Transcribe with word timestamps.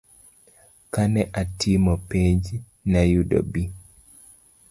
Kane 0.93 1.21
atimo 1.41 1.93
penj, 2.09 2.43
nayudo 2.91 3.39
B. 3.51 3.53